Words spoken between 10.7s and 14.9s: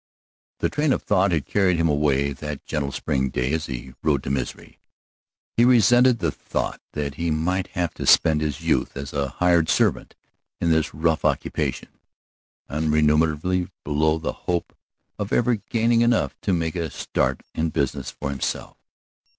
this rough occupation, unremunerative below the hope